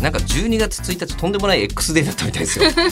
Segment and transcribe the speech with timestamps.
[0.00, 2.72] なんか12月1日とんでもない X デーだったみたいですよ。
[2.72, 2.90] という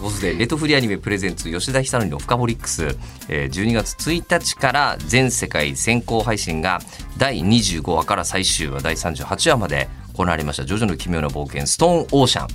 [0.00, 2.96] ことで、レトフリアニメプレゼンツ吉田久典のフカボリックス、
[3.28, 6.80] えー、12月1日から全世界先行配信が
[7.18, 12.48] 第25話から最終話第38話まで行われました、ジョジョの奇妙な冒険、ストーンオーシャン。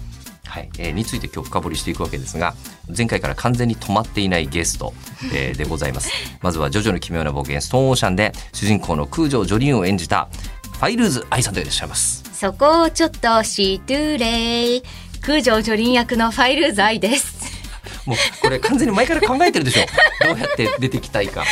[0.47, 0.69] はい。
[0.77, 2.53] えー、について今日深掘りしていくわけですが
[2.95, 4.93] 前回から完全に止まっていないゲスト、
[5.33, 6.11] えー、でございます。
[6.41, 10.29] まずは「ジョジョの奇妙な冒険ストーンオーシャン」で主人公の空城ジョリーンを演じた
[10.75, 14.83] ファイルーズ愛さんでいらっしゃいますそこをちょっとシートゥレイ
[15.21, 17.44] 空城女林役のファイル材です。
[18.05, 19.85] もうこれ完全に前から考えてるでしょ。
[20.27, 21.43] どうやって出てきたいか。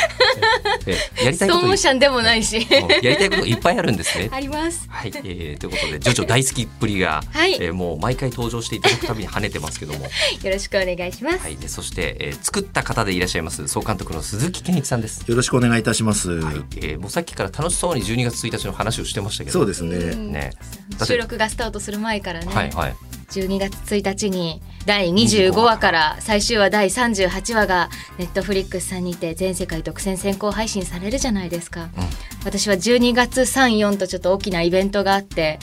[0.86, 2.68] えやりたいことストーンシャンでもないし。
[2.70, 4.30] やりたいこといっぱいあるんですね。
[4.32, 4.88] あります。
[4.90, 10.06] はい、えー、ということでジョジョ大好きっぷりが、はい、えー、もう毎回登場していただくたびに跳ねてますけども。
[10.06, 10.10] よ
[10.44, 11.40] ろしくお願いします。
[11.40, 11.56] はい。
[11.56, 15.24] でそして、えー、作った方でいらっしゃいます総監督の鈴木健一さんです。
[15.28, 16.56] よろしくお願いいたします、はい。
[16.78, 19.60] えー、もうさっきから楽しそうに12月1日の話をしてましたけど。
[19.60, 20.16] そうですね。
[20.16, 20.52] ね。
[21.04, 22.54] 収録がスタートする前からね。
[22.54, 22.96] はいはい
[23.34, 27.90] 12月1日に第25話から最終話第38話が
[28.20, 31.90] ネットフリックスさんにて全世界独占先行配信されるじゃないですか、うん、
[32.46, 35.58] 私は12月34とちょっと大きなイベントがあって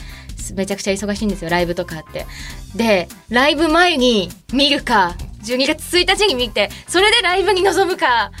[0.55, 2.25] めちゃくちゃ忙しいんですよライブとかあって。
[2.75, 8.31] でライブ前に見るか12月1日に見てそれでライブに臨むか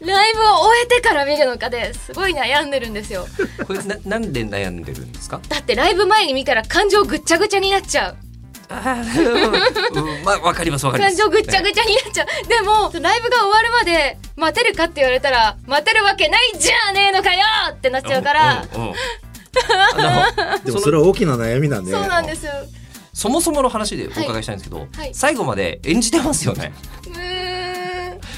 [0.00, 3.26] ライブを終えてから見るのかですごい悩んでるんですよ。
[3.66, 5.40] これななんで悩んでるんですか？
[5.48, 8.16] だってライブ前に見たら感情ぐっちゃぐちゃになっちゃう
[8.68, 11.16] うん、まあわかりますわかります。
[11.16, 12.26] 感情ぐちゃぐちゃになっちゃう。
[12.48, 17.40] でもライブが終わるまで待てるかって言われたら待てるわけないじゃねえのかよ
[17.72, 18.64] ってなっちゃうから。
[20.64, 21.92] でもそれは大きな悩みなんで。
[21.92, 22.46] そうなんです
[23.14, 26.74] そもそもの話でお伺いしたいんですけど、はいはい、最後まで演じてますよね。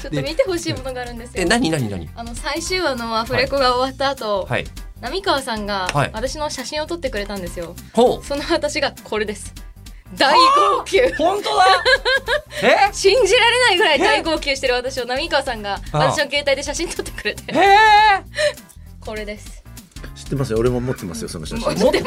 [0.01, 1.43] ちょっと見てほしいものがあるんですよ。
[1.43, 2.09] え、何何何？
[2.15, 4.65] あの最終話のアフレコが終わった後、はい、
[5.01, 7.75] 浪川さんが私の写真を撮ってくれたんですよ。
[7.93, 9.53] はい、その私がこれです。
[10.17, 11.13] 大号泣。
[11.17, 11.83] 本当だ。
[12.89, 12.93] え？
[12.93, 17.43] 信じられないぐらい大号泣してる私を浪川さんが私の携帯で写真撮ってくれて。
[19.01, 19.63] これです。
[20.15, 20.59] 知ってますよ。
[20.59, 21.75] 俺も持ってますよその写真。
[21.77, 22.05] 持ってる。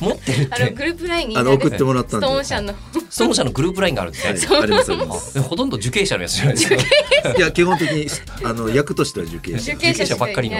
[0.00, 2.26] 持ってる あのグループラインにあの送ってもらったんで。
[2.26, 2.74] ストーン社の。
[3.08, 5.40] ストーン社のグループラインがあるんですね、はい、ありますあります。
[5.40, 6.74] ほとんど受刑者のやつじゃないですか。
[7.36, 8.08] いや基本的に
[8.44, 9.72] あの役としては受刑者。
[9.72, 10.56] 受刑者ばっかりの。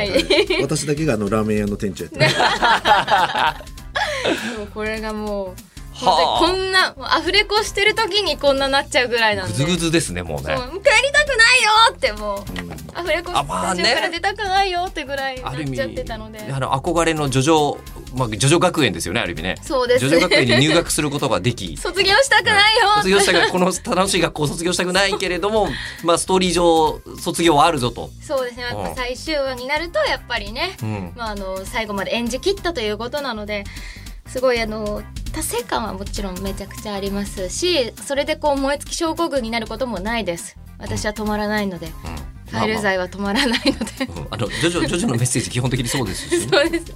[0.62, 2.20] 私だけがあのラーメン屋の店長やって
[4.72, 5.60] これがもう
[6.06, 9.52] こんなアフレコしてる時にこんななっちゃうぐらいなんで。
[9.52, 10.42] ぐずぐずですねもうね。
[10.42, 17.78] 帰りたくないよってもう、うん、アフレコスタジオから出たくないよってぐらいなっちゃってたのであの憧れのジョジョ
[18.16, 19.56] まあジョジョ学園ですよねある意味ね。
[19.62, 21.76] そうです、ね、ジョジョ学園に入学することができ。
[21.78, 25.68] 卒業したくないよ、卒業したくこの楽しい学校卒業したくないけれども
[26.02, 28.10] まあストーリー上卒業はあるぞと。
[28.26, 28.62] そうですね。
[28.62, 33.64] やっぱ最終話になるとやっぱりね、うん、まああの最後まで演じ切ったということなので
[34.26, 40.56] すごいあの達成感はもちろんめちゃくちゃありますしそれでこう燃え尽き症候群になることもないです。
[40.78, 46.92] 私は止まらないので、うん、ファイル剤は止まらないので、まあまあ、あのジョジョジョジョのメッセージ基本的にそうですし、ね、 そうです、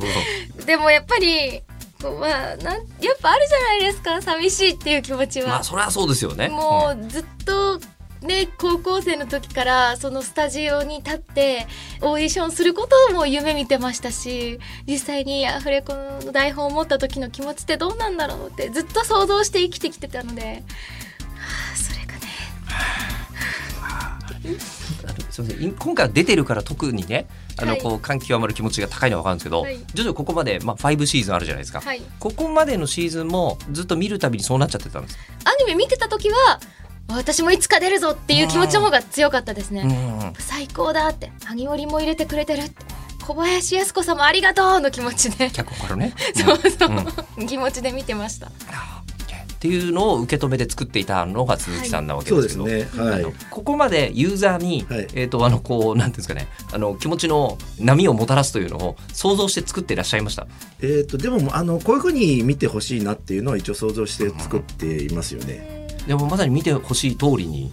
[0.59, 1.62] うん、でもやっぱり
[2.03, 4.21] こうまあなんやっぱあるじゃないですか。
[4.21, 5.49] 寂しいっていう気持ちは。
[5.49, 6.49] まあそれはそうですよね。
[6.49, 7.81] もうずっと
[8.27, 11.67] で高校生の時からそのスタジオに立って
[12.01, 20.49] オーディションすることも夢見てましたし実際にアフレコの台本を持った時の気持ちってどうなんだろうってずっと想像して生きてきてたので、は
[21.75, 22.21] あ、それがね。
[25.31, 25.73] すみません。
[25.75, 27.27] 今回は出てるから特にね
[27.59, 35.19] あのこう感極まる気持ちが高いのは分かるんですけど、はい、徐々ここまで、まあ、5シーズンあるじゃないですか、はい、ここまでのシーズンもずっと見るたびにそうなっちゃってたんです。
[35.44, 36.61] アニメ見てた時は
[37.09, 41.31] 私もいつか出るぞっていう気持ちの方が強かったですね、うん、最高だって。
[41.45, 42.85] 萩織も入れてくれてるって。
[43.27, 45.51] 小林靖子様ありがとうの気持ちで。
[45.51, 48.49] 脚本からね、 そうそう、うん、気持ちで見てました。
[48.49, 52.87] っていうのを受け止めて作っていたのが鈴木さんなわけですけど、はいね。
[52.95, 56.49] はい、ここまでユーザーに、はい、えっ、ー、とあのこうなんていうんですかね。
[56.71, 60.47] あの気持ちの波をもたらすというのを想像して作っていらっしゃいました。
[60.83, 65.83] えっ、ー、とでもあのこういうふうに見てほしいなっていうのは一応想像して作っていますよね。
[66.06, 67.73] でもまさに見てほしい通りに。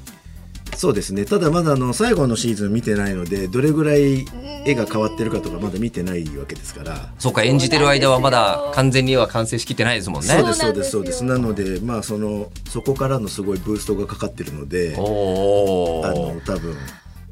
[0.76, 1.26] そうですね。
[1.26, 4.26] ただまだあの最後のシーズン見てないのでどれぐらい
[4.66, 7.14] 絵が変わってるかとかまだ見てないわけですから。
[7.20, 10.28] そうか演じてる間はまだ完全に絵は完成しきってないですもんね。
[10.28, 11.24] そうですそうですそうです。
[11.26, 16.76] なのでまあそのそこからのすごいブーストがかかってるのでおあおの多分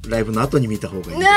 [0.09, 1.19] ライブの後に見た方がいい。
[1.19, 1.31] なあ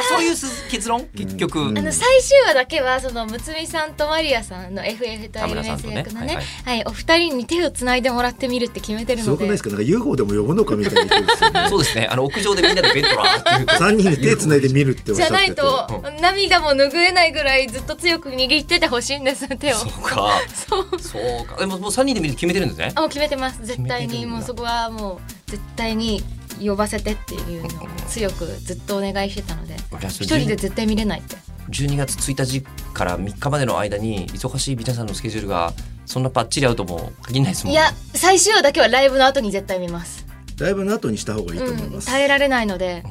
[0.00, 1.04] あそういうす結論？
[1.14, 1.78] 結局、うん。
[1.78, 15.88] あの最終話だけはそのむつみさんとマリアさんの FF とアニメ役のね田村さんとねはいお二人に手をつないでもらってみるって決めてるすごのでくないですかなんか UFO でも呼ぶのかみたいなねそうですねあの屋上でみんなでベッドラーっていうと3人で手つないで見るっておっじゃないと
[16.20, 26.22] 涙も拭えないぐらいずっと強く握っててほしいんです手をそうかそうそうかでももう3人で見る決めてるんですねあもう決めてます絶対にもうそこはもう絶対に
[26.60, 29.76] 呼ばせてっていうのを強くずっとお願いしてたので
[30.08, 31.36] 一人で絶対見れないって。
[31.70, 32.62] 12月1日
[32.92, 35.72] から3日までの間に忙しい皆さんのスケジュールが
[36.04, 37.80] そんなバッチリ合うとも限らないですもんね。
[37.80, 40.26] いや最終話だけはライブの後に絶対見ます。
[40.58, 43.02] ライブの後にした方がいいと思いうんます、耐えられないので。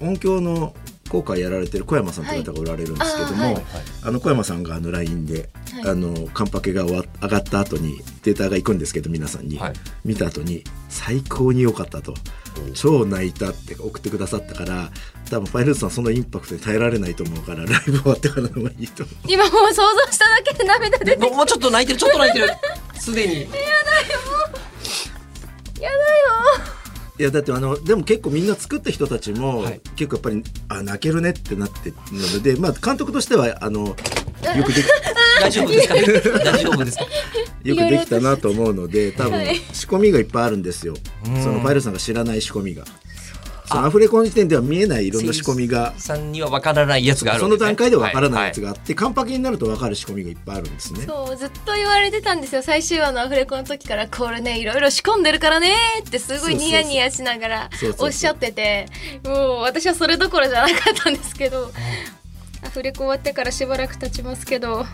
[0.00, 0.74] 音響の
[1.12, 3.54] 効果やられてる小山さんという方がおられるんですけども、はい。
[3.54, 5.90] あはいの小山さんがあの LINE で、はい。
[5.90, 9.72] あのカンパケが終わ上がった後にデータが行くんですけど皆さんに、はい。
[10.06, 12.14] 見た後に最高に良かったと。
[12.74, 14.90] 超泣いたって送ってくださったから
[15.30, 19.16] 多分ファイルズさんそのインパクトに耐えられないと思うからライブ終わってからの方がいいと思う。
[19.26, 21.98] 今もう想像しただけで涙出てもうもうちょっと泣いてる。
[21.98, 22.48] ちょっと泣いてる。
[23.00, 23.34] すでに。
[23.34, 23.52] いやだ
[27.14, 29.80] ってあのでも結構みんな作った人たちも、はい。
[29.96, 33.94] 結構やっぱりあ泣けるねってなってるのでまあ監督としてはあのよ
[34.64, 34.86] くでき
[35.40, 35.94] 大丈夫ですか？
[36.44, 37.04] 大丈夫ですか？
[37.64, 39.56] よくできたなと思うので多分はい。
[39.72, 40.94] 仕込みがいっぱいあるんですよ、
[41.26, 41.42] うん。
[41.42, 42.84] そのファイルさんが知らない仕込みが
[43.70, 45.94] アフレコの時点では見えないいろんな仕込みが。
[45.96, 51.04] さんには分からないやつがあるその段階では分からないやつはがあって、カンパケになると分かる仕込みがいっぱいあるんですね。
[51.06, 52.62] そうずっと言われてたんですよ。
[52.62, 55.74] 最終話のアフレコの時からこれねいろいろ仕込んでるからね
[56.06, 58.86] ってすごいニヤニヤしながらおっしゃってて。
[59.24, 61.70] もう私はそれどころじゃなかったんですけど。
[62.64, 64.86] アフレコ終わってからしばらく経ちますけど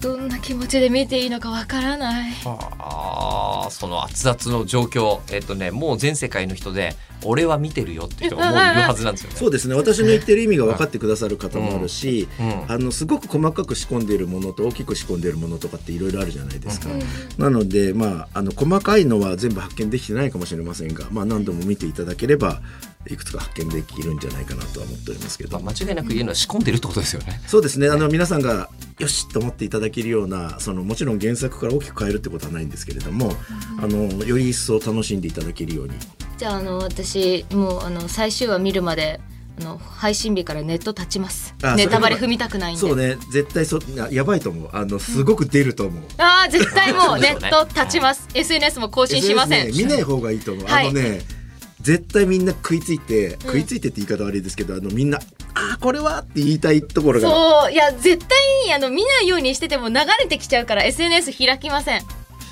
[0.00, 2.32] どんな気持ちで見ていいのかわからない。
[2.44, 5.20] あーその熱々の状況。
[5.32, 9.36] えっ、とねもう全世界の人で俺は見てるよって人がもういるはずなんですよね。
[9.38, 9.74] そうですね。
[9.74, 12.64] 私の言ってる意味が分かってくださる方もあるし、うん。
[12.72, 16.88] あのすごく細かく仕込んでいるものと大きく仕込んでいるものとかっていろいろあるじゃないですか、
[17.36, 22.60] なのでまああの細かいのは全部発見できてないかもしれませんが、まあ、何度も見ていただければ
[23.06, 27.40] いくつか発見できるんじゃないかなとは思っておりますけど、まあ間違いなく言えるのは仕込んでるってことですよね。
[27.46, 27.88] そうですね。
[27.88, 28.68] あの皆さんが
[28.98, 33.32] よしと思っていただけるようなそのもちろん原作から大きく変えるってことはないんですけれども、
[33.80, 35.94] あのより一層楽しんでいただけるように。
[36.36, 39.20] じゃああの私もうあの最終話見るまで
[39.60, 41.54] あの配信日からネット立ちます。
[41.62, 42.80] あネタバレ踏みたくないんで。
[42.80, 43.16] そうね。
[43.32, 44.70] 絶対そややばいと思う。
[44.72, 50.88] あのすごく出ると思う、ああ絶対もそうネット立ちます、SNS も更新しません、ね見ない方がいいと思う、はい。
[50.88, 51.37] あのね
[51.80, 55.18] 絶対みんな食いついて、食いついてって言い方悪いですけどあのみんな
[55.54, 57.28] 「ああこれは!」って言いたいところが。
[57.28, 57.72] そう。
[57.72, 62.02] いや絶対にあの見ないようにしてても流れてきちゃうから SNS 開きません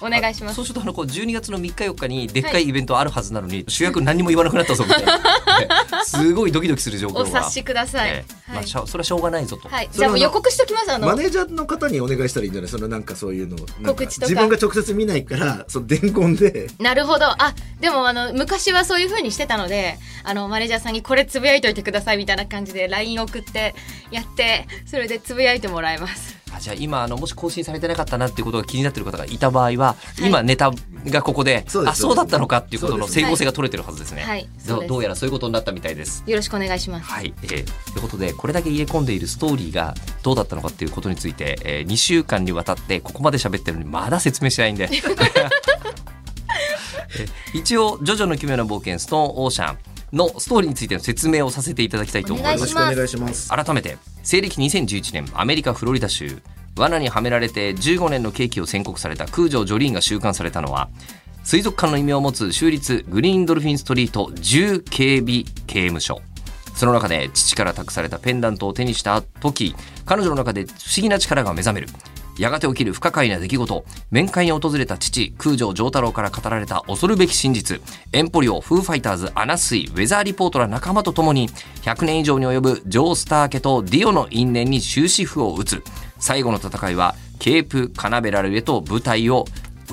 [0.00, 0.56] お願いします。
[0.56, 5.22] そうするとあのこう12月の3日4日にでっかいイベントあるはずなのに、主役何にも言わなくなったぞみたいな、ね
[6.04, 7.20] すごいドキドキする状況が。
[7.20, 11.06] お察しください、ええまあ、はいしょそれはしょうがないぞと、じゃあもう予告しときますあの。
[11.06, 12.70] マネージャーの方にお願いしたらいいんじゃない？
[12.70, 14.26] そのなんかそういうの告知とか。
[14.28, 16.68] 自分が直接見ないからその伝言で。
[16.78, 17.26] なるほど。
[17.26, 23.74] あでもあの昔はそういう風にしてたのであのマネージャーさんにこれつぶやいといてくださいみたいな感じで LINE 送って
[24.10, 30.70] やってそれでつぶやいてもらえますあじゃあ今あのもし更新されてなかったなっていうことが気になってる方がいた場合は、今ネタ
[31.06, 34.48] がここであそうだったのかっていうことの整合性が取れてるはずですね、はい。
[34.66, 36.24] どどうやらそういうことになったみたいです。
[36.26, 37.06] よろしくお願いします。
[37.06, 44.88] はい、えー、ということでこれだけ入れ込んでいるストーリーがどうだったのかっていうことについて、えー、2週間にわたってここまで喋ってるのにまだ説明しないんで。
[44.92, 45.66] えー
[47.54, 49.78] 一応「ジョジョの奇妙な冒険ストーンオーシャン」
[50.12, 52.54] のストーリーについての説明をさせていただきたいと思います。
[52.54, 52.92] お願いします。
[52.92, 53.64] よろしくお願いします。
[53.64, 56.40] 改めて西暦2011年アメリカフロリダ州
[56.76, 60.90] 罠にはめられて15年の刑期を宣告された空城ジョリーンが収監されたのは
[61.42, 66.20] 水族館の異名を持つ州立グリーンドルフィンストリート重警備刑務所。
[66.74, 71.88] その中で父から託されたペンダントを手にした時彼女の中で不思議な力が目覚める
[72.38, 73.84] やがて起きる不可解な出来事。
[74.10, 77.80] 面会に訪れた父空城城太郎から語られた恐るべき真実。
[78.12, 81.48] エンポリオフーファイターズアナスイウェザーリポートら仲間と共に
[81.82, 85.82] 100年以上に及ぶジョー・スター家とディオの因縁に終止符を打つ。
[86.18, 89.44] 最後の戦いはケープ・カナベラルへと舞台を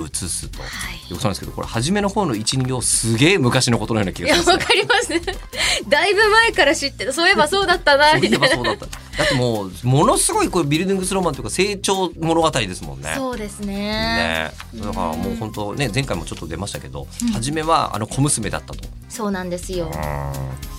[0.01, 0.61] 移すと。
[0.61, 1.11] はい。
[1.11, 4.53] よくそうなんですけどこれ初めの方の12行すげえ昔のことのような気がします、ね。
[4.53, 5.09] わかります
[5.87, 8.85] だいぶ前から知ってるそういえばそうだったなそういえばそうだった。
[8.85, 13.13] だってもうものすごいこれビルディングスローマンというか成長物語ですもんね。
[13.15, 13.73] そうですね。
[13.73, 18.87] ね、だからもう本当ね前回もちょっと出ましたけど、初めはあの小娘だったと。
[19.09, 19.91] そうなんですよ。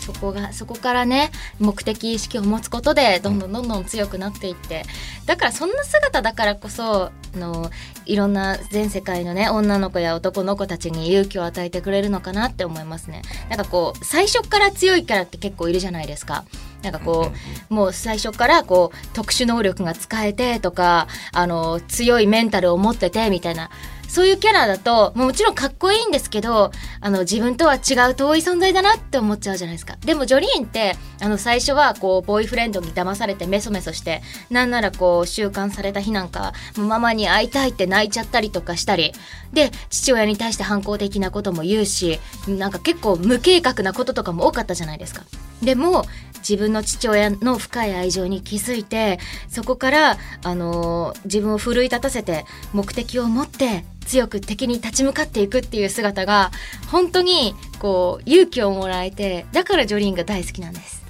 [0.04, 1.30] そこがそこからね
[1.60, 4.84] 目的意識を持つことでどんどんどんどん強くなっていって。
[5.26, 7.70] だからそんな姿だからこそあの
[8.06, 13.22] いろんな全世界のね女の子や男の子たちに勇気を与えてくれるのかなって思いますね。
[13.48, 16.44] なんかこう最初から強いキャラって結構いるじゃないですか。
[16.82, 17.32] なんかこ
[17.70, 23.70] うもう最初からこう特殊能力が使えてとかあの強いメンタルを持っててみたいな
[24.08, 26.70] そういうキャラだともちろんかっこいいんですけど
[27.00, 29.96] あの自分とは違う遠い存在だなって思っちゃうじゃないですか。
[30.00, 39.12] でもジョリーンってあの最初はこうボーイフレンドに騙されてメソメソしてなんならこう収監された日なんかママに会いたいって泣いちゃったりとかしたり。
[39.52, 42.18] で父親に対して反抗的なことも言うし
[42.48, 45.22] なんか結構無計画なこととかも多かったじゃないですか。
[45.62, 46.04] でも
[46.48, 56.50] 自分の父親の深い愛情に気づいてそこから、あの自分を奮い立たせて目的を持って強く敵に立ち向かっていくっていう姿が
[56.90, 61.03] 本当にこう勇気をもらえてだからジョリーンが大好きなんです。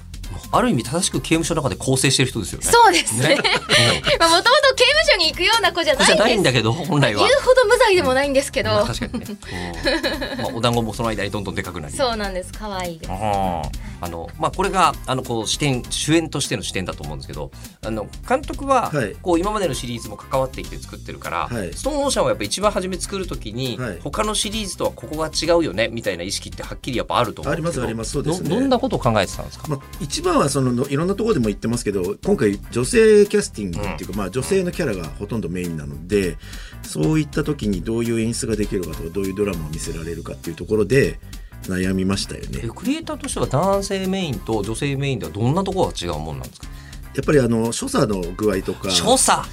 [0.51, 2.65] ある意味正しく刑務所の中で構成してる人ですよね。
[2.65, 3.37] そうですねね。
[4.19, 7.41] まあもともと刑務所に行くような子じゃじゃないんですないんだけど本来は言う。
[7.41, 9.25] ほど無罪でもないんですけど、まあ確かにね。
[9.29, 11.93] うんまあお団子もその間にどんどんでかくなり。
[11.93, 13.11] そうなんです可愛いです。
[13.11, 17.51] あのまあこれがあのこう視点主演としての視点だと思うんですけど
[17.83, 36.37] あの監督ははいこう今までのシリーズも関わってきて作ってるから、はいストーンオーシャンはやっぱ一番初め作るときに、はい他のシリーズとはここが違うよねみたいな意識ってはっきりやっぱあると思うんですけどありますありますそうですねどどんなことを考えてたんですか、まあ、一番はそののいろんなところでも言ってますけど今回女性キャスティングっていうか、まあ、女性のキャラがほとんどメインなので
[36.83, 41.19] そういった時にどういう演出ができるかとかどういうドラマを見せられるかっていうところで
[41.63, 42.61] 悩みましたよね。
[42.63, 42.67] え。
[42.67, 46.67] クリエイターとしては男性メインと女性メインではどんなところが違うもんなんですか？
[47.15, 49.47] やっぱりあの所作の具合とか所作？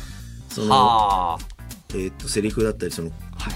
[0.50, 1.38] その、はあ、
[1.94, 3.11] えー、とセリフだったりその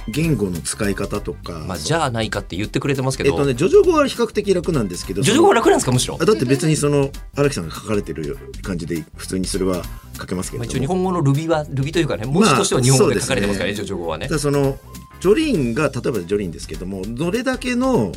[0.08, 5.92] 言語の使い方とか、まあ、じゃあないかって言ってくれてますけど、えっとね、ジョジョ語は比較的楽なんですけどジョジョ語は楽なんですか？
[5.92, 6.18] むしろ。
[6.20, 9.82] あだって別にその荒木さんが書かれてる感じで普通にそれは
[10.18, 13.92] 書けますけまあ、一応日本語のルビはルビというかね文字としては日本語で書かれてますからね,、そうですね。
[13.92, 14.28] ジョジョ語はね。
[14.28, 14.78] その
[15.20, 18.12] ジョリーンが例えばジョリーンですけどもどれだけの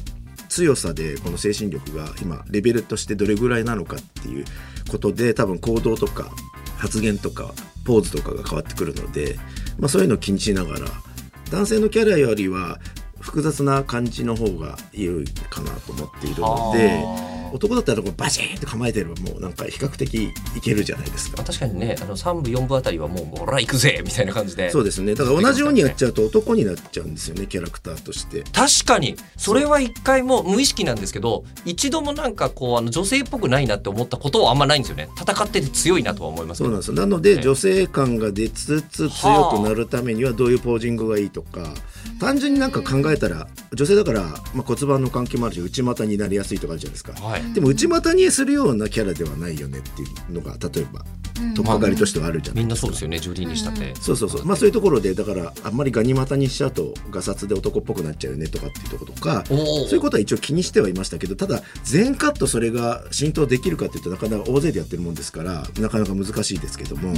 [0.50, 4.46] 強さでこの精神力が今レベルとしてどれぐらいなのかっていう
[4.90, 6.32] ことで多分行動とか
[6.78, 7.54] 発言とか
[7.86, 9.38] ポーズとかが変わってくるので、
[9.80, 10.88] まあ、そういうのを気にしながら
[11.52, 12.80] 男性のキャラよりは
[13.20, 21.38] 複雑な感じの方が良いかなと思っているので男だったらこうバシーンって構えてればもうなんか比較的いけるじゃないですか。
[21.38, 21.46] まあ、。
[21.46, 24.70] 確かにねあの3部4部あたりはもう「ほら行くぜ!」みたいな感じで。
[24.72, 25.16] そうですね。
[25.16, 28.44] だから同じようにやっちゃうと男になっちゃうんですよねキャラクターとして。
[28.52, 35.10] 確かにそれは一回も無意識なんですけど一度もなんかこうあの女性っぽくないなって思ったことはあんまないんですよね。
[35.20, 36.66] 戦ってて強いなとは思いますけど。
[36.66, 36.88] そうなんです。
[36.90, 37.42] よなので、ええ。
[37.42, 41.74] 女性感が出つつ強くなるためにはどういうポージングがいいとか
[42.20, 44.22] 単純になんか考えたら女性だから、
[44.54, 51.04] まあ、骨盤の関係もあるし内股になりやすいとかあるじゃないですか、はいでも内股にするようなキャラではないよねっていうのが例えば
[51.56, 52.88] 取っかかりとしてはあるじゃないですか。
[52.88, 54.46] みんなそうですよねジョリーにしたって、そうそうそう。
[54.46, 67.14] まあそういうところでだからあんまりガニ股にしちゃうとガサツで男っぽくなっちゃうよねとかっていうところとかそういうことは一応気にしてはいましたけどただ全カットそれが浸透できるかっていうとなかなか大勢でやってるもんですからなかなか難しいですけども、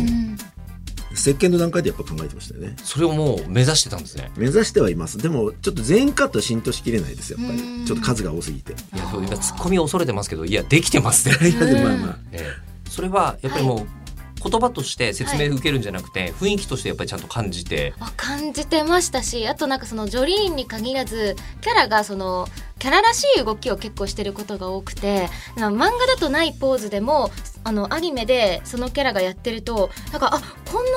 [1.13, 2.75] 石鹸の段階でやっぱ考えてましたよね。
[2.83, 4.31] それをもう目指してたんですね。
[4.37, 5.17] 目指してはいます。
[5.17, 7.85] でもちょっと全カットは浸透しきれないですやっぱり。
[7.85, 8.73] ちょっと数が多すぎて。
[8.73, 12.17] いやそう今ツッコミを恐れてますけどいやできてますね、 いやでもまあまあ。
[12.31, 12.89] ええ。
[12.89, 17.93] それはやっぱりもう、言葉として説明受けるんじゃなくて、雰囲気としてやっぱりちゃんと感じて。
[17.99, 22.47] あ感じてましたしあとなんかそのジョリーンに限らずキャラがその
[22.81, 27.29] キャラらしい動きを結構してることが多くて漫画だとないポーズでも
[27.63, 30.91] あのアニメでそのキャラがやってるとなんかあこんな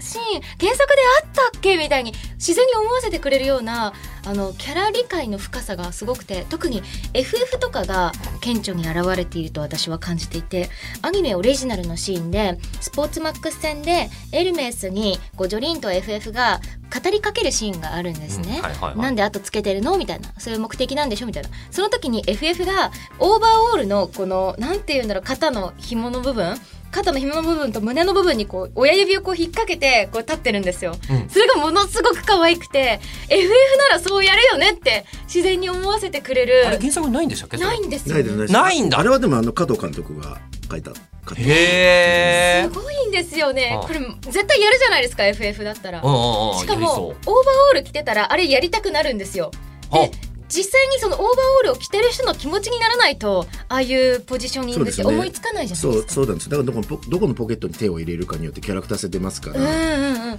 [0.00, 3.92] シーン原作であったっけみたいに自然に思わせてくれるような
[4.26, 6.82] あのキャラ理解の深さがすごくて特に
[7.14, 10.70] FF とかが顕著に現れていると私は感じていて
[11.02, 18.56] アニメオリジナルのシーンでスポーツマックス戦でエルメスにこうジョリーンと FF が語りかけるシーンがあるんですね。
[18.58, 18.98] うんはいはいはい。
[18.98, 19.98] なんで後つけてるの？
[19.98, 20.32] みたいな。
[20.38, 21.26] そういう目的なんでしょ？
[21.26, 21.50] みたいな。
[21.70, 26.56] その時に FF がオーバーオールのこのなんていうんだろう肩の紐の部分
[26.90, 31.28] 肩の紐の部分と胸の部分にこう親指をこう引っ掛けてこう立ってるんですよ、うん。
[31.28, 36.66] それがものすごく可愛くて FF ならそうやるよねって自然に思わせてくれる。
[36.66, 37.58] あれ原作にないんでしたっけ？
[37.58, 38.98] ないんですよ、ないですね、ねないんだ。
[38.98, 40.38] あれはでもあの加藤監督が
[40.70, 40.92] 書いた
[41.36, 43.78] へえすごいいんですよね。
[43.82, 43.86] あ。
[43.86, 46.00] これ絶対やるじゃないですか FF だったら。
[46.02, 47.34] うんうんうんしかもオーバー
[47.70, 49.50] オール着てたらあれやりたくなるんですよ。
[49.90, 50.10] うで
[50.48, 56.12] 実際にそのオーバーオールを着てる人の気持ちにならないとああいうポジショニングって思いつかないじゃないそうですか。
[56.12, 56.48] そうなんです。
[56.50, 60.38] だからどこのポどこのポケットに手を入れるかによってキャラクター性出ますから、うんうんうん。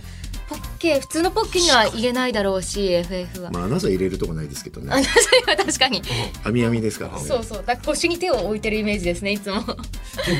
[0.49, 6.01] ポッケ普通のポッケには入れないだろうし FF は、まあアナザー入れるとこないですけどあね それは確かに。
[6.43, 7.27] 網網ですからね。
[7.27, 7.57] そうそう。
[7.59, 9.61] だから腰に手を置いてるイメージですねいつも。
[9.61, 9.65] でも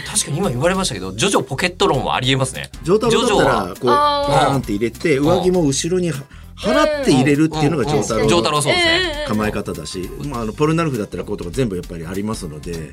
[0.08, 2.72] 確かに今言われましたけどジョジョポケット論はありえますね。
[2.84, 4.48] 上太郎だったらこうあー。
[4.48, 6.24] バーンって入れて上着も後ろには
[6.60, 8.62] 払って入れるっていうのが上太うんジョータ郎。
[8.62, 12.92] そうですね、構え方だし、まあ、あのポルナルフだったらこうとか全部やっぱりありますので、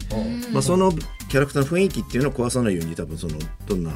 [0.53, 3.35] まあ、そのキャラクターの雰囲気っていうのを壊さないように多分その
[3.67, 3.93] どんな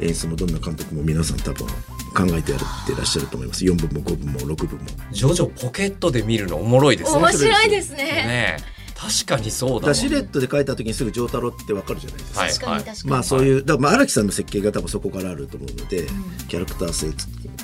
[0.00, 3.64] 演出もどんな監督も皆さん多分考えてやってらっしゃると思います。
[3.64, 4.86] 4分も5分も6分も。
[5.12, 7.18] ジョジョポケットで見るのおもろいですね。
[7.18, 7.96] 面白いですね。
[7.96, 8.74] ねえ。
[8.96, 12.40] 確かにそうだだからシルエットで描いた時にすぐ上太郎ってわかるじゃないですか。
[12.40, 16.06] はい確かに確かに、まあそういう、だからまあ荒木さんの設計が多分そこからあると思うので、
[16.48, 17.08] キャラクター性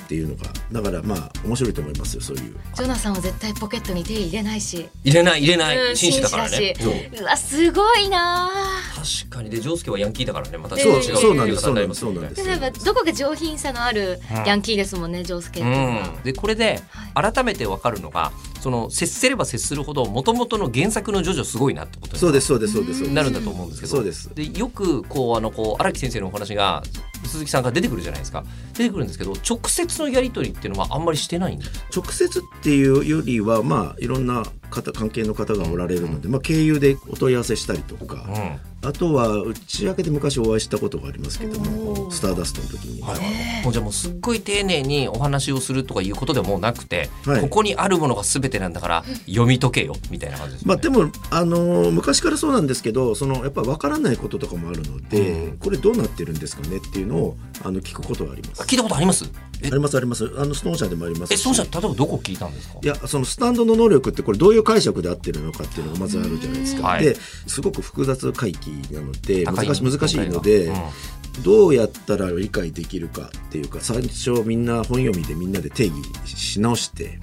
[0.03, 2.55] っていうのがだからまあ面白いと思いますよそういう。
[2.75, 6.73] ジョナさんは絶対ポケットに手入れないし、入れない入れない、うん紳士だからね。
[7.19, 7.23] う。
[7.23, 8.49] わすごいな。
[8.95, 9.49] 確かに。
[9.49, 10.57] でジョースケはヤンキーだからね。
[10.57, 12.47] またそう違そうなんです言い方になりますそうなんです。
[12.47, 16.81] 例えばどこか上品さのあるヤンキーですもんね、ジョースケっていうのは、うん、でこれで
[17.13, 23.15] 改めて分かるのがその接すれば接するほどもともとの原作のジョジョすごいなってことにそうですそうですそうですそうです。
[23.15, 24.33] なるんだと思うんですけど、そうです。
[24.35, 26.83] でよくこうあのこう荒木先生のお話が
[27.31, 28.43] 鈴木さんが出てくるじゃないですか。
[28.73, 38.25] 出てくるんですけど直接のやり取りっていうのはあんまりしてないんです直接っていうよりはまあいろんな方関係の方がおられるので、まあ、経由でお問い合わせしたりとか、
[38.83, 43.63] あとは打ち明けで昔お会いしたことがありますけどもスターダストの時に、はい。
[43.63, 47.41] もうじゃあもうすっごい丁寧にお話をするとかいうことでもなくて、はい。
[47.41, 50.75] ここにあるものが全てなんだから読み解けよみたいな感じですよね。
[50.75, 55.57] まあでも、あのー昔からそうなんですけどそのやっぱ分からないこととかもあるので、うん。
[55.57, 58.63] これどうなってるんですかねっていうのをあの聞くことがあります。
[58.63, 59.29] 聞いたことあります？
[59.61, 59.67] え？
[59.67, 60.25] ありますあります。
[60.37, 61.35] あのスノーシャでもありますし。
[61.35, 62.79] えそうじゃ例えばどこ聞いたんですか？
[62.81, 66.87] いやそのスタンドの能力ってこれどういう解釈で合ってるのかっていうのがまずあるじゃないですか。
[66.87, 67.03] はい。
[67.03, 71.43] ですごく複雑回帰なので難し難しいので、うん。
[71.43, 77.19] どうやったら理解できるかっていうか最初みんな本読みでみんなで定義し直して、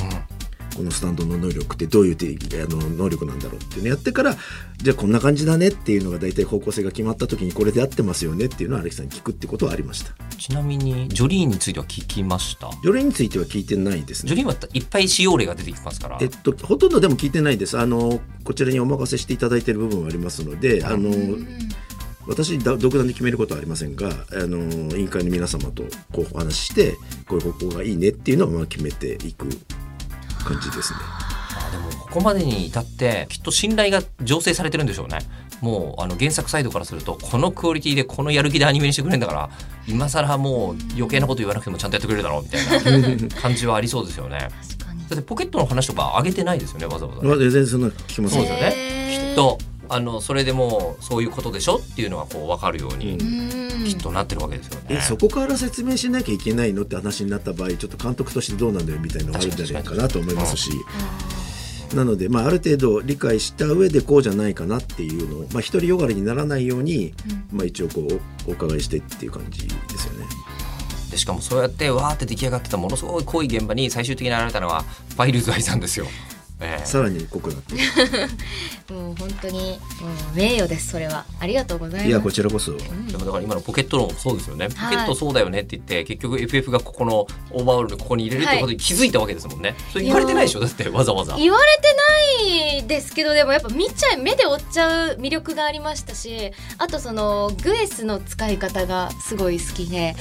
[0.78, 4.36] このスタンドの能力ってどういう定義あの能力なんだろうっていうのやってから
[4.76, 10.12] じゃあこんな感じだねっていうのが大体方向性が決まった時にこれで合ってますよねっていうのをアレキさんに聞くってことはありました。
[10.36, 14.28] ちなみにジョリーンについては聞きましたジョリーンについては聞いてないですね。
[14.28, 17.76] ジョリーンはいっぱい使用例が出てきますから、えっと、ほとんどでも聞いてないです。
[17.76, 21.12] あの、こちらにお任せしていただいている部分はありますので、あの、
[22.28, 24.12] 私、だ独断で決めることはありませんが、あ
[24.46, 26.92] の、委員会の皆様とこうお話しして、
[27.26, 29.48] こういう方向がいいねっていうのをまあ決めていく
[30.48, 30.98] 感じですね。
[31.00, 35.18] あでもここまでに至ってきっと信頼が醸成されてるんでしょうね。
[35.60, 39.50] もうあの原作サイドからするとこのクオリティでこのやる気でアニメにしてくれるんだから
[39.88, 44.48] 今更もう余計なこと言わなくてもちゃんとやってくれるだろうみたいな感じはありそうですよね。
[44.78, 45.00] 確かに。
[45.08, 47.22] だってポケットの話とか上げてないですよねわざわざ。
[47.22, 49.28] ね、まあ、全然そんな聞きませんそうですよね。
[49.28, 53.68] きっとあのそれでもうそういうことでしょっていうのがこう分かるようにうん。
[53.84, 60.70] きっとなってるわけですよね、えそこから説明しなきゃいけないのって話になった場合ちょっと監督としてどうなんだよみたいなのがあるんじゃないかなと思いますし。
[61.94, 67.14] なので、まあ、ある程度理解した上でこうじゃないかなっていうのを、まあ、独りよがりにならないように、
[67.50, 70.26] まあ、一応こうおお伺いしてっていう感じですよね。
[71.10, 76.06] でしかもそうやってわーって出来上がってたものすごい濃い現場に最終的に現れたのはファイルズ愛さんですよ。
[76.60, 76.84] ええ。
[76.86, 77.74] さらに濃くなって
[78.92, 81.24] もう本当にもう名誉ですそれは。
[81.40, 82.08] ありがとうございます。
[82.08, 82.72] いやこちらこそ。
[82.72, 82.82] で
[83.16, 84.96] もだから今のポケット論そうですよね、はい。
[84.96, 90.60] ポケットそうだよねって言って結局 FF がここのオーバーオールでここに入れるってことに気づいたわけですもんね、それ言われてないでしょ？
[90.60, 91.36] だってわざわざ。
[91.36, 91.96] 言われて
[92.74, 100.14] ないですけどでもやっぱ見ちゃい目で追っちゃう魅力がありましたしあとそのグエスの使い方がすごい好きで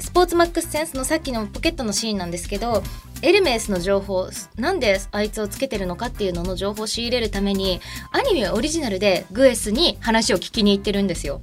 [0.00, 2.82] スポーツマックスセンスのさっきのポケットのシーンなんですけど
[3.24, 7.80] エルメスの情報なんであいつをつけてるのかっていうのの情報を仕入れるために
[8.12, 11.40] アニメはオリジナルでグエスに話を聞きに行ってるんですよ。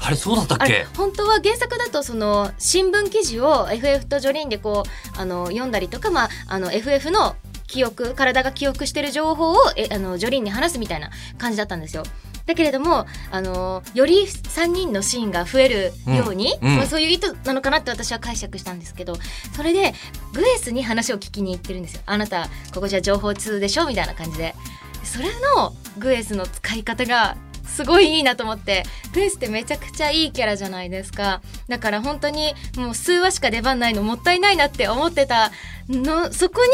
[0.00, 4.82] あれそうだったっあけれ本当は原作だとその新聞記事を FF とジョリーンでこ
[5.16, 12.02] うあの読んだりとか、まあ、あの FF の記憶体が記憶してる情報をえあのジョリーンに話すみたいな感じだったんですよ。
[12.46, 19.16] だけれどもあのより3人のシーンが増えるように、うんそういう意図なのかなって私は解釈したんですけど
[19.56, 19.94] それで
[20.34, 22.02] グエスに話を聞きに行ってるんですよ。
[22.06, 23.86] あなたここじゃ情報通でしょ？
[23.86, 24.54] みたいな感じで。
[25.02, 27.36] それのグエスの使い方が
[27.74, 28.84] すごいいいなと思って。
[29.12, 31.42] グエスってめちゃくちゃいいキャラじゃないですか。
[31.68, 35.50] だから本当にもう数話しか出番ないのもったいないなって思ってた
[35.88, 36.70] のそこに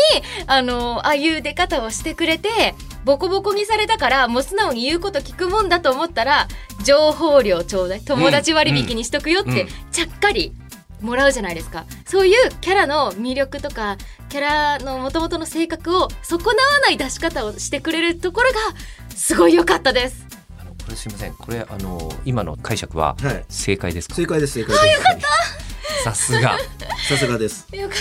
[0.46, 2.48] あのああいう出方をしてくれて
[3.04, 6.48] ボコボコにされたからもう素直に言うこと聞くもんだと思ったら
[6.84, 8.00] 情報量ちょうだい。
[8.00, 9.68] 友達割引にしとくよってうん。
[9.90, 10.52] ちゃっかり
[11.00, 11.86] もらうじゃないですか。
[12.04, 13.96] そういうキャラの魅力とか
[14.28, 16.54] キャラの元々の性格を損なわ
[16.86, 18.58] ない出し方をしてくれるところが
[19.16, 20.29] すごい良かったです
[21.00, 21.32] すいません。
[21.32, 23.44] これあの今の解釈ははい。
[23.48, 26.04] 正解ですか、正解です正解です。
[26.04, 26.58] さすが。
[27.08, 27.66] さすがです。
[27.74, 27.98] よかっ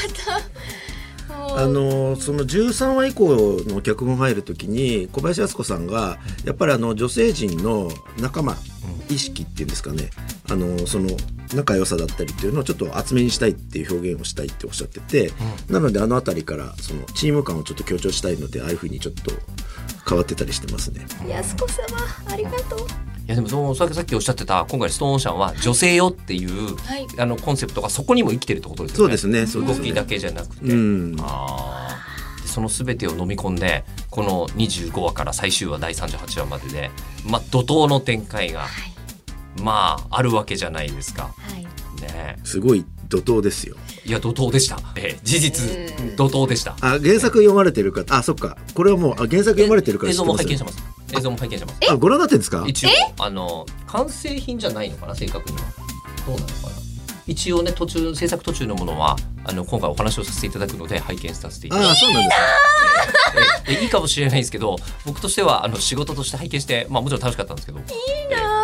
[1.30, 1.62] た。
[1.62, 8.58] あのその13話以降の脚本入る時に小林靖子さんがやっぱりあの女性陣の仲間
[9.10, 10.10] 意識っていうんですかね。
[10.50, 11.10] あのその
[11.56, 15.32] 仲良さだったりっていうのをちょっと厚めにしたいっていう表現をしたいっておっしゃってて、
[15.70, 19.32] なのであの辺りからそのチーム感をちょっと強調したいのでああいうふうにちょっと
[20.08, 21.06] 変わってたりしてますね。
[21.28, 21.84] 安子様
[22.32, 22.80] ありがとう。
[22.80, 22.84] い
[23.32, 27.06] やでもそのささっきおっしゃってた今回ストーンオーシャンは女性よっていう、はい。
[27.20, 29.18] あのコンセプトがそこにも生きてるってことですよね。
[29.18, 29.88] そうですねそうですね。
[29.88, 31.16] 動きだけじゃなくて、うん。
[31.20, 32.42] あー。
[32.42, 36.92] でその全てを飲み込んでこの25話から最終話第38話までで、
[37.26, 38.66] まあ、怒涛の展開が、
[39.62, 41.24] まああるわけじゃないですか。
[41.24, 41.64] はい。
[42.02, 42.38] ね。
[42.44, 43.76] すごい怒涛ですよ。
[44.06, 45.20] いや怒涛でした、ええ。
[45.24, 46.16] 事実うん。
[46.16, 46.72] 怒涛でした。
[46.82, 48.58] あ原作読まれてる方あそっか。
[48.74, 50.84] これはもうあ原作読まれてるから映像も拝見してます。
[51.18, 51.92] 映像も拝見してます。
[51.92, 52.64] あご覧になってるんですか？
[52.68, 55.64] 一応あの完成品じゃないのかな正確には。
[56.26, 56.80] どうなのかな。
[57.28, 62.38] 一応ね途中制作途中のものはあの今回お話をさせていただくので拝見させていただきますあそうなんです。
[63.68, 63.84] ええ。
[63.84, 67.80] いいかもしれないんですけど僕としてはあの仕事として拝見してまあもちろん楽しかったんですけど。
[67.80, 67.86] いい
[68.32, 68.59] な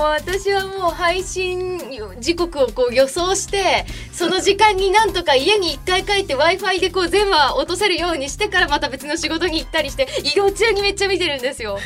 [0.00, 1.78] う私はもう配信
[2.20, 11.78] 時刻をこう予想してその時間になんとか家に1回帰って w i f i でこう全話落とせるようにしてからまた別の仕事に行ったりして移動中にめっちゃ見てるんですよ。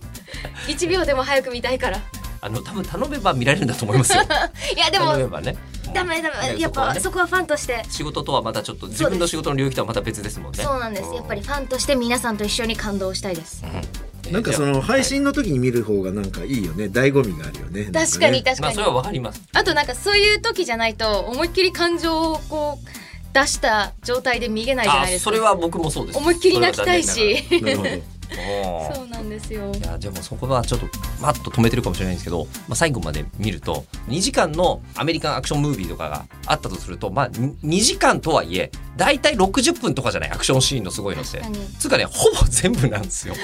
[0.68, 2.00] 1秒でも早く見たいから。
[2.40, 4.22] あの多分頼めば見られるんだと思いますよ。
[4.76, 5.56] いやでも頼めばね。
[5.94, 7.82] ダメダメねやっぱそこはファンとして。
[7.90, 10.62] 仕事とはまたちょっと自分の仕事の領域とはまた別ですもんね。
[10.62, 11.14] そうなんです。
[11.14, 13.64] やっぱりファンとして皆さんと一緒に感動したいです。
[13.64, 16.84] うんなんかその配信の時に見る方がなんかいいよね。
[16.86, 17.90] 醍醐味があるよね。
[17.92, 18.60] 確かに確かに。
[18.60, 19.42] まあそれはわかります。
[19.52, 22.88] あとなんかそういう時じゃないと思いっきり感情をこう
[23.34, 25.30] 出した状態で見れないじゃないですか。
[25.30, 26.18] あそれは僕もそうです。
[26.18, 27.90] 思いっきり泣きたいしなるほど。
[28.28, 29.72] おーそうなんですよ。
[29.72, 30.86] いやでもそこはちょっと
[31.20, 40.30] マッと止めてるかもしれないんですけど、まあ、最後まで見ると2時間のアメリカンアクションムービーとかがあったとするとまあ2時間とはいえ大体60分とかじゃない？
[40.30, 41.40] アクションシーンのすごいのって。
[41.78, 43.34] つうかねほぼ全部なんですよ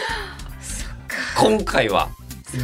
[1.39, 2.11] 今回は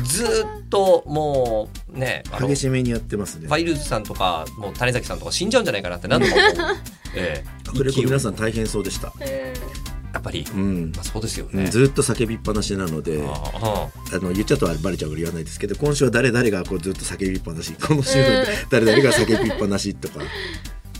[0.04, 3.46] ずーっともうね激しめにやってますね。
[3.46, 6.76] ファイルズさんとかもう種崎さんとか死んじゃうんじゃないかなって何度も思う、
[7.16, 7.68] ええ。
[7.68, 9.12] 迫力皆さん大変そうでした。
[10.12, 10.92] やっぱり、うん。
[10.94, 11.64] まあ、そうですよね。
[11.64, 17.72] うんずっと叫びっぱなしなのであの言っちゃうとバレちゃうから言わないですけど今週は誰々がこうずっと叫びっぱなし。
[17.72, 18.44] この週うん。
[18.70, 20.20] 誰々が叫びっぱなしとか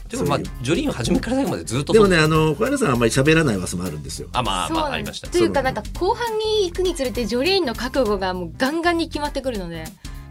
[0.09, 4.29] でもまあジョリーンは初めから最後までずっとでもねあの小原さんあんまり喋らない話もあるんですよ。
[4.33, 5.29] あまあまあありました。
[5.29, 9.85] というかなんか後半に行くにつれてジョリーンの覚悟がもうガンガンに決まってくるので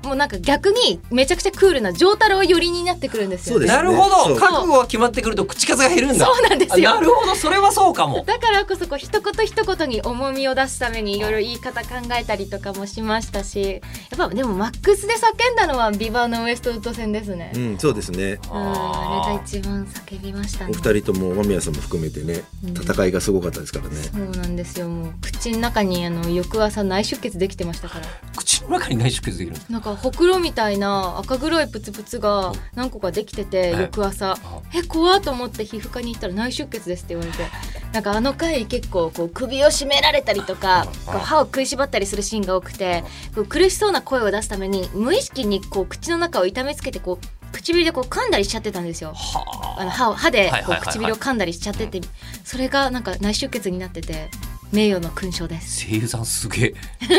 [0.08, 4.36] もうなんか逆にめちゃくちゃクールな丈太郎寄りになってくるんですよそうですなるほど。
[4.36, 6.26] 覚悟が決まってくると口数が減るんだ。
[6.26, 6.92] そうなんですよ。
[6.92, 7.36] あなるほど。
[7.36, 8.24] それはそうかも。
[8.26, 11.88] だからこそこう一言一言に重みを出すためにいろいろ言い方考
[12.20, 17.52] えたりとかもしましたしやっぱでもマックスで叫んだのはビバーのウエストウッド戦ですね。
[17.56, 17.60] う。
[17.60, 18.40] んそうですね。
[18.44, 20.74] うん、あれが一番叫びましたおね。
[20.76, 22.70] 二人とも間宮さんも含めてねうん。
[22.72, 23.96] 戦いがすごかったですからね。
[23.96, 24.88] そうなんですよ。
[24.90, 28.06] もう口の中にあの翌朝内出血できてましたから。
[28.38, 34.38] 口の中に内出血できるなんかほくろみたいな赤黒いプツプツが何個かできててはい翌朝。
[34.74, 37.46] え怖っと思って皮膚科に行ったら内出血ですって言われて。
[37.94, 43.04] なんかあの回結構こう首を絞められたりとかこう歯を食いしばったりするシーンが多くて
[43.34, 49.14] こう苦しそうな声を出すために無意識にこう口の中を痛めつけてこう唇でこう噛んだりしちゃってたんですよ。
[49.14, 49.86] はあ。
[49.86, 52.02] の歯を歯でこう唇を噛んだりしちゃってて
[52.44, 54.30] それがなんか内出血になってて
[54.72, 55.86] 名誉の勲章です。
[55.86, 56.74] 声優さんすげえ。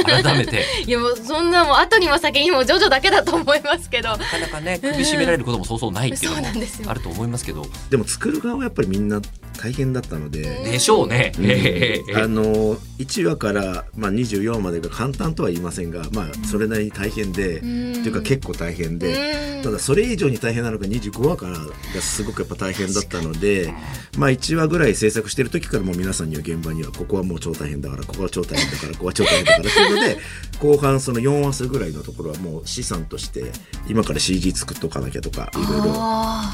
[0.04, 0.64] 改めて。
[0.86, 4.10] いやもうそんなもう後にも先にもジョジョだけだと思いますけど。
[4.10, 6.90] なかなかね首絞められることもそうそうないっていうそうのもなんですよ。
[6.90, 7.66] あると思いますけど。
[7.90, 9.20] でも作る側はやっぱりみんな
[9.58, 11.44] 大変だったので、でしょうね、うん。
[11.46, 12.04] ええ。
[12.08, 18.02] ええあの1話から、まあ、24話までが簡単とは言いませんが、まあ、それなりに大変で、ん。
[18.02, 19.62] というか結構大変で、うん。
[19.62, 21.64] ただそれ以上に大変なのが25話からが
[22.00, 23.72] すごくやっぱ大変だったので、
[24.16, 30.18] まあ、1話ぐらい制作してる時からもう皆さんには現場にはここはもう超大変だからここは超大変だからここは超大変だからっていうので
[30.60, 33.52] 後半その4話数ぐらいのところはもう資産として
[33.88, 35.92] 今から CG 作っとかなきゃとかいろいろ。
[35.96, 36.52] あ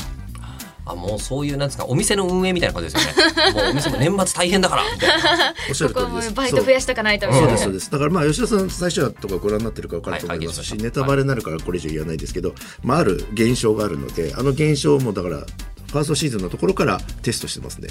[0.87, 3.53] あもうそういうなんですかお店の運営みたいな感じですよね。
[3.57, 5.55] もうお店も年末大変だからみたいな。
[5.71, 6.33] おっしゃーここはもる通りです。
[6.33, 7.91] うバイト増やしとかないとそうですそうです。
[7.91, 17.89] だからまあ吉田さん最初はとかご覧になってるか分かると思いますし、はいはいネタバレになるからこれ以上言わないですけど、まあ、ある現象があるのであの現象もだからファーストシーズンのところからテストしてますね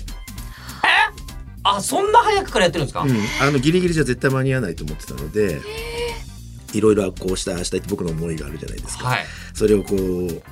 [1.64, 5.62] あそんな早くからやってるんですか、うん、あのギリギリじゃ絶対間に合わないと思ってたので
[6.74, 9.26] いろいろこうしたいああしたいって僕の思いがあるじゃないですか、はい。
[9.54, 10.44] それをこう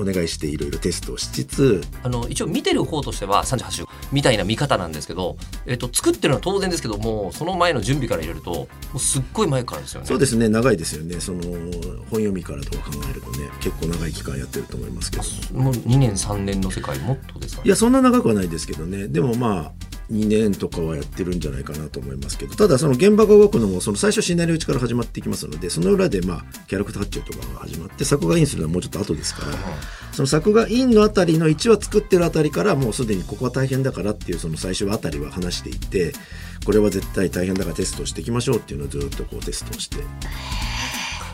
[0.00, 5.36] お願いしていろいろテストをしつつあの一応見てる方としては38週みたいな見方なんですけど、
[5.66, 10.06] えっと、作ってるのは当然ですけどもその前の準備から入れるともうすっごい前からですよね。
[10.06, 10.48] そうですね。
[10.48, 11.20] 長いですよね。
[11.20, 15.24] その本読みからとか考えるとね結構長い期間やってると思いますけど。
[15.60, 17.66] もう2年3年の世界もっとですかね。
[17.66, 19.08] いやそんな長くはないですけどね。
[19.08, 29.52] でもまあ2年とかはやってるんじゃないかなと思いますけどただその現場が動くのもその最初シナリオ打ちから始まっていきますのでその裏でまあキャラクター発注とかが始まって作画インするのはもうちょっと後ですから
[30.12, 36.12] その作画インのあたりの1話作ってるあたりからもうすでにここは大変だからっていうその最初あたりは話していって
[36.64, 39.96] これは絶対大変だからテストをしていきましょうっていうのをずっとこうテストをして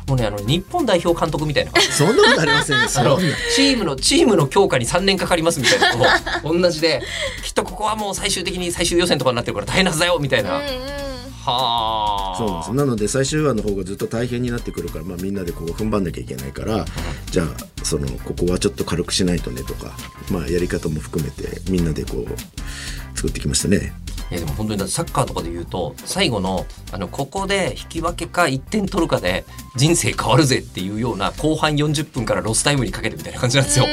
[0.06, 1.88] もうねあの日本代表監督みたいな感じ。
[1.92, 3.28] そんなことありませんねそあのんな。
[3.54, 6.04] チームのチームの強化に3年かかりますみたいなの
[6.42, 7.02] と同じで
[7.42, 10.58] きっとここはもう最終的に最終予選とかになってるから大変なはずだよみたいな。
[10.58, 11.04] うんうん
[11.44, 12.36] はあ。
[12.38, 12.72] そうなんです。
[12.74, 16.84] なので最終話の方がずっと大変になってくるから、まあ、みんなでこう踏ん張んなきゃいけないから、
[17.26, 19.92] じゃあそのここはちょっと軽くしないとねとか、
[20.30, 23.92] まあ、やり方も含めてみんなでこう作ってきましたね。
[24.34, 29.44] いやでも本当にサッカーとかで言うと最後のあのここで引き分けか1点取るかで
[29.76, 33.86] 人生変わるぜっていうような後半40分からロスタイムにかけてみたいな感じなんですよ。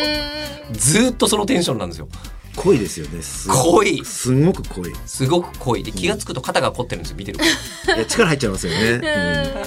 [0.72, 2.08] ずーっとそのテンションなんですよ。
[2.56, 3.22] 濃いですよね。
[3.22, 4.04] す濃い。
[4.04, 4.92] すごく濃い。
[4.92, 5.84] いすごく濃い。
[5.84, 7.46] で気が付くと肩が凝ってるんですよ見てるか
[7.88, 9.02] らや力入っちゃいますよね、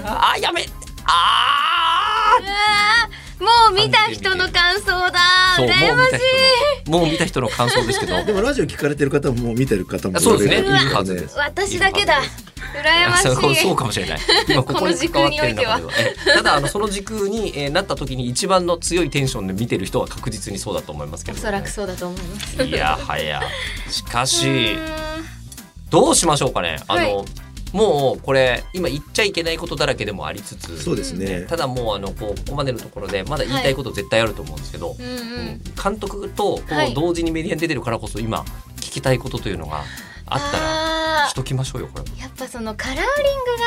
[0.05, 0.67] あーやめ
[1.07, 5.18] あもう見た人の感想だ。
[5.59, 6.20] 羨ましい。
[6.87, 8.18] 見た人のもう見た人の感想ですけど。
[8.18, 10.59] うん、でもラジオ聞かれてる方ももう見てる方もあそうですね。
[10.61, 11.37] いるはずです。
[11.37, 12.20] 私だけだ。
[12.75, 14.18] 羨ましそうい そうかもしれない。
[14.49, 15.55] 今 ここに関わってる
[16.35, 22.62] ただ あのその時空に、えーなった時に一番の強いテンションで見てる人は確実にそうだと思いますけど、おそらくそうだと思います。
[22.62, 23.42] いやはや
[23.90, 24.77] しかうし
[25.90, 26.79] どうしましょうかね。
[26.87, 27.25] あの、は
[27.75, 31.45] もうこれ今言っちゃいけないことだらけでもありつつそうですね。
[31.49, 35.11] ただもうあのこうここまでのところでまだ言いたいこと絶対あると思うんですけど、うんう
[35.55, 35.61] ん。
[35.83, 36.93] 監督とこはい。
[36.93, 38.43] う同時にメディアに出てるからこそ今
[38.77, 39.83] 聞きたいことというのが
[40.27, 40.59] あった
[41.25, 42.05] らしときましょうよこれ。
[42.23, 43.09] やっぱそのカラーリング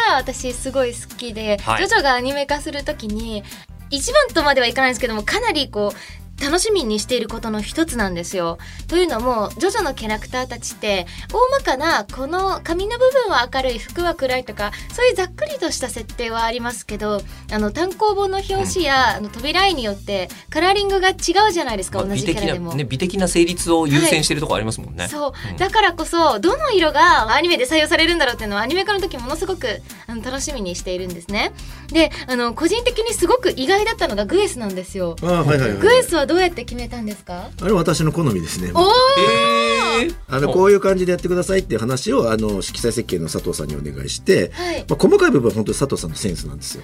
[0.10, 1.86] が私すごい好きで、はい。
[1.86, 3.44] ジョジョがアニメ化するときに
[3.90, 5.98] 一番とまではいかないんですけどもかなりこう
[6.42, 8.58] 楽しみにしていることの一つなんですよ。
[8.88, 17.22] というのもジョジョのキャラクターたちって大まかなこの髪の部分は明るい服は暗いとかそういうざっくりとした設定はありますけど
[17.52, 21.14] あの単行本の表紙や、あの扉絵によってカラーリングが違
[21.50, 22.74] うじゃないですか、まあ同じキャラでも。
[22.74, 25.08] ね美的な成立を優先してるとこありますもんね。
[25.08, 31.52] そう、んだからこそどの色がアニメで採用されるんだろうっていうのはアニメ化の時ものすごくあの楽しみにしているんですね
[31.90, 37.50] であの個人的にすごく意外だったのがグエスなんですよはいはいはいグエスはどうやって決めたんですか？
[37.62, 38.72] あれは私の好みですね。
[38.74, 40.16] おおえー！
[40.28, 44.86] あのこういう感じでやってくださいっていう話をあの色彩設計の佐藤さんにお願いして、はい。
[44.88, 46.84] まあ、細かい部分は本当に佐藤さんのセンスなんですよ。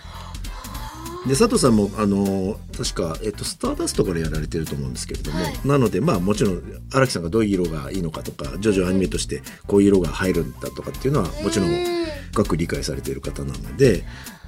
[1.27, 5.53] で佐藤さんもあの確か、えっと、スターダストからやられてると思うんですけれども、はい。
[5.63, 6.61] なのでまあもちろん
[6.93, 11.69] 荒木さんがどういう色がいいのかとかジョジョアニメとしてこういう色が入るんだとかっていうのはもちろん。
[12.33, 14.03] 深く理解されている方なので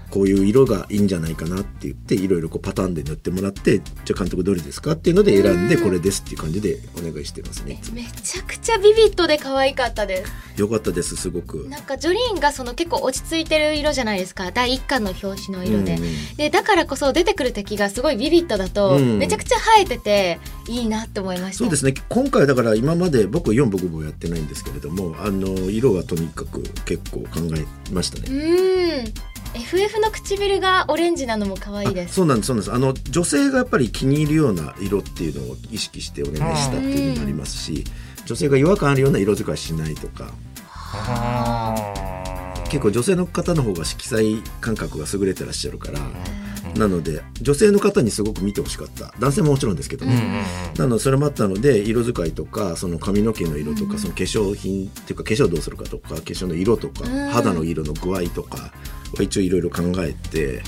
[0.09, 7.81] こういう色がいいんじゃないかなって言っていろいろこうパターンで塗ってもらってじゃあ監督どれですかっていうので選んでこれですっていう感じでお願いしてますね。
[7.93, 10.31] めちゃくちゃビビッドで可愛かったです。
[10.61, 11.67] よかったですすごく。
[11.69, 14.51] なんかジョリーンがその結構落ち着いてる色じゃないですか。
[14.51, 16.35] 第一巻の表紙の色で、うんうん。
[16.37, 19.17] でだからこそ出てくる敵がすごいビビッドだと、うん。
[19.17, 20.39] めちゃくちゃ生えてて
[20.69, 21.57] いいなって思いました。
[21.59, 21.93] そうですね。
[22.09, 28.29] 今回だから今まで僕4僕もやってないんですけれどもあの色はとにかく結構考えましたね。
[28.29, 32.11] うん FF の唇がオレンジなのも可愛いです。
[32.11, 32.73] あそうなんですそうなんです。
[32.73, 37.85] あの女性がやっぱり気に入るような色っていうのを意識してお願いしたっていうのもありますし、
[38.25, 40.31] 女性が違和感あるような色使いしないとか。
[42.69, 45.99] 結構女性の方の方が色彩感覚が優れてらっしゃるから、
[46.77, 49.13] なので女性の方にすごく見てほしかった。
[49.19, 50.43] 男性ももちろんですけどね、
[50.77, 57.29] なのでそれもあったので色使いとかその髪の毛の色とか、その化粧品っていうか化粧どうするかとか化粧の色とか、うん。
[57.29, 58.73] 肌の色の具合とかは
[59.23, 60.61] 一応いろいろ考えて。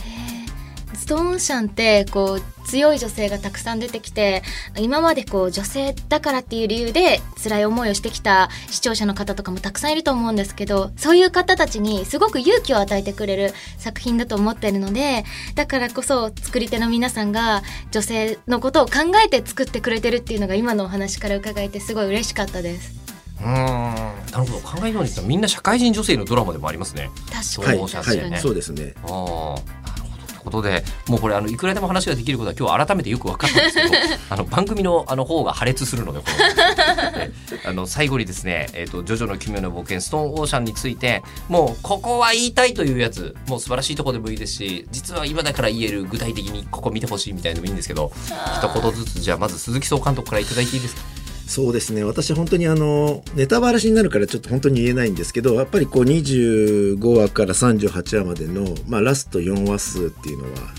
[0.94, 4.44] ストーンシャンってこう強い女性がたくさん出てきて
[4.78, 15.24] 今までこう女性だからっていう理由で辛い思いをしてきた視聴者の方とかもたくさんいると思うんですけどそういう方たちにすごく勇気を与えてくれる作品だと思ってるので
[15.56, 23.07] だからこそ作り手の皆さんが女性のことを考えて作ってくれてるっていうのが今のお話から伺えてすごい嬉しかったです。
[23.42, 23.48] うん。
[23.54, 23.94] な
[24.38, 24.52] るほど。
[24.60, 27.10] 考えようにしたらみんな社会人女性のドラマでもありますね。
[27.32, 27.88] 確そうかにね。
[27.92, 28.38] 確かに。
[28.38, 28.94] そうですね。
[29.04, 29.58] ああなるほど。
[29.58, 33.90] ってこことでもうこれあのいくらでも話ができることは今日改めてよく分かったんですけど
[34.30, 37.32] あの番組のあの方が破裂するのでこので
[37.66, 43.36] あの最後にですね「えーと、ジョジョの奇妙な冒険ストーンオーシャン」についてもうここは言いたいというやつ。
[43.48, 48.12] もう素晴らしいところでもいいですし実は今だから言える具体的にここ見てほしいみたいでもいいんですけど
[48.58, 51.02] 一言ずつじゃあまず鈴木総監督から頂いていいですか？
[51.48, 60.70] そうですね私本当にあのネタバラシになるからちょっと本当に言えないんですけどやっぱりこう25話から38話までの、まあ、ラスト4話数っていうのは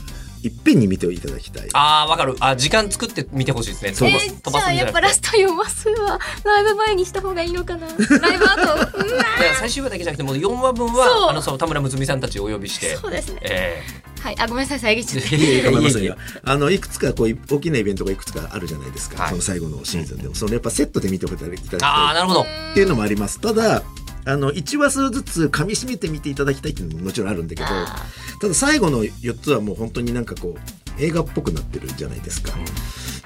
[0.45, 1.69] いっぺんに見ていただきたい。
[1.73, 2.37] ああ、わかる。
[2.41, 3.93] あ時間作って見てほしいですね。
[3.95, 7.87] そうえー、飛ばすんじゃやっぱラスト4話数はライブ前にした方がいいのかな？
[8.21, 8.63] ライブ後？
[8.63, 9.25] うわ
[9.59, 12.97] 最終話だけじゃなくてもう4話分はあのその田村睦美さんたちをお呼びして。
[12.97, 13.41] そうですね。
[13.43, 16.17] えー、はい、あごめんなさい遮っちゃって。
[16.45, 19.23] あのいくつかこう大きなイベントがいくつかあるじゃないですか。
[19.23, 21.81] はい、その最後のシーズンでも、そのやっぱセットで見ていただきたい。
[21.83, 22.43] ああなるほど。
[22.43, 23.41] っていうのもあります。
[23.41, 23.83] ただ
[24.25, 27.69] あの1話数ずつ噛みしめて見ていただきたいっていうのももちろんあるんだけど
[28.41, 32.53] ただ最後の4つはもう本当になんかこう映画っぽくなってるじゃないですか、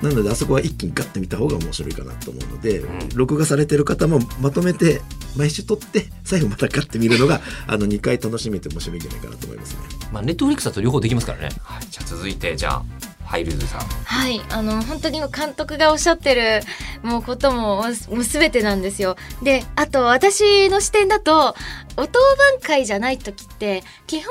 [0.03, 5.01] うん、なのであそこは一気にガッて見た方が面白いかなと思うので、うん、録画されてる方もまとめて
[5.37, 9.81] 毎週撮って最後またガッて見るのがあの2回楽しめて面白いんじゃないかなと思いますね。
[10.13, 12.85] まあ、ネットフリックスだと両方できますからね、はい、じゃあ続いてじゃあ
[13.25, 13.81] ハイルズさん。
[13.81, 16.61] はい、あの本当に監督がおっしゃってる
[17.03, 19.17] もうことももうすべてなんですよ。
[19.43, 21.55] で、あと私の視点だと
[21.97, 24.27] お当番会じゃない時って基本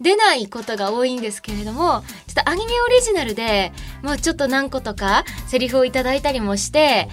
[0.00, 7.08] 出ないことが多いんですけれどもちょっとアニメオリジナルでもうちょっと何個とかセリフをいただいたりもして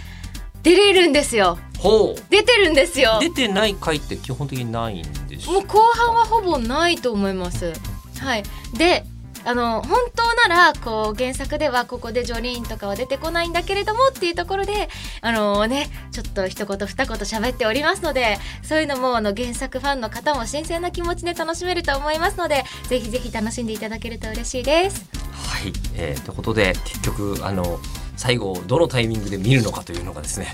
[0.64, 1.58] 出れるんですよ。
[1.80, 3.18] ほう出てるんですよ。
[3.20, 7.74] 出てない回って基本的にないんでしょもう後半はほぼないと思います。
[8.20, 8.44] はい。
[8.78, 9.04] で
[9.44, 14.90] あの本当ならこう原作ではここでジョリーンとかは出てこないんだけれどもっていうところで
[15.22, 25.06] あのねちょっと一言二言喋っておりますのでそういうのもあの原作ファンの方も新鮮な気持ちで楽しめると思いますのでぜひぜひ楽しんでいただけると嬉しいです。
[25.34, 27.80] はい、えー、ということで結局あの
[28.22, 30.46] 最後どのタイミングで見るのかというのがですね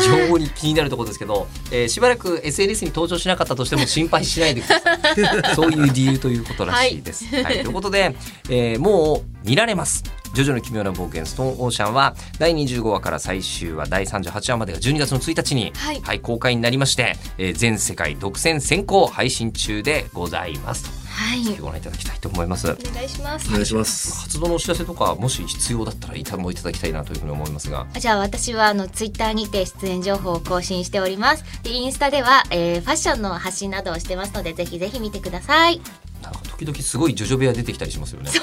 [0.00, 7.26] 非常に気になるところですけど、えー、しばらく SNS に登場しなかったとしても心配しないでください そういう理由ということらしいです。
[7.26, 8.16] はい、はい、ということで、
[8.48, 10.02] えー、もう見られます。
[10.32, 21.01] ジョジョの奇妙な冒険ストーンオーシャンは第25話から最終話第38話までが12月の1日に、はい、はい、公開になりまして、えー、全世界独占先行配信中でございます。
[21.12, 22.70] はい、ご覧いただきたいと思います。
[22.70, 23.48] お願いします。
[23.48, 24.22] お願いします。
[24.22, 27.86] 活動のお知らせとかもし必要だったらいたもいただきたいなというふうに思いますが。
[27.98, 31.44] じゃあ私はあのツイッターにて出演情報を更新しております。
[31.62, 35.80] でインスタでは、えー、ファッションの発信などをしてますのでぜひぜひ見てください。
[36.22, 38.30] なんか時々すごいジョジョ部屋出てきたりしますよね。
[38.30, 38.38] ね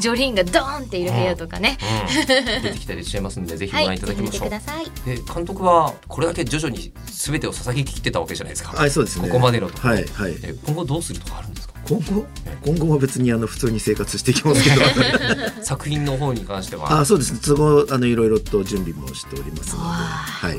[0.00, 4.50] ジョリンがドーンっている部屋とかね、うんうん、出てきたりしちゃいますんでぜひご覧いただきましょう。
[4.50, 4.60] はい、
[5.06, 8.76] で監督はこれだけ徐々に全てを捧げきってたわけじゃないですか。
[8.76, 9.28] はいそうですね。
[9.28, 10.34] ここまでのとはいはい、
[10.66, 11.73] 今後どうするとかあるんですか？
[11.88, 12.26] 今後？
[12.64, 14.82] 今後は別にあの普通に生活していきますけど。
[15.62, 17.00] 作品の方に関しては。
[17.00, 17.40] あそうです。
[17.40, 19.88] 都合あのいろいろと準備もしておりますので。
[19.88, 20.56] はい。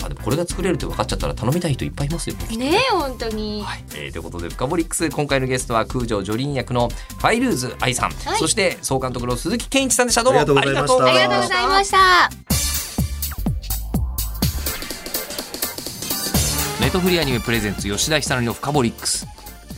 [0.00, 3.84] まあでもこれが作れるって分かっちゃったら頼みたい人いっぱいいますよねね本当に、はい。
[3.94, 10.22] えー、ということで「深掘りックス」今回のゲストは空城ジョリン役のファイルーズ愛さん、はい、そして総監督の鈴木健一さんでした。
[10.22, 11.28] どうもありがとうござい
[11.66, 12.30] ました。
[16.80, 19.26] ネトフリアニメプレゼンツ吉田久典の深掘りックス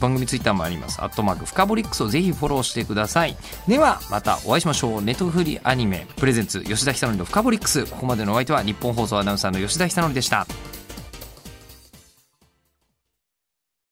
[0.00, 1.00] 番組ツイッターもあります。
[1.02, 3.36] アットマークフカボリックスをぜひフォローしてください。
[3.68, 5.02] ではまたお会いしましょう。
[5.02, 7.86] ネットフリアニメプレゼンツ吉田久典のフカボリックス。
[7.86, 10.46] ここまでのお相手は日本放送アナウンサーの吉田久典でした。